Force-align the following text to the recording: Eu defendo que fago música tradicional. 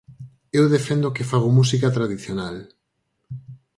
Eu 0.59 0.65
defendo 0.75 1.13
que 1.15 1.27
fago 1.31 1.49
música 1.57 1.93
tradicional. 1.97 2.55